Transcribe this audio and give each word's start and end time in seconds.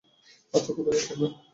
আচ্ছা, 0.53 0.71
কোথায় 0.77 0.93
যাচ্ছি 0.93 1.11
আমরা? 1.15 1.27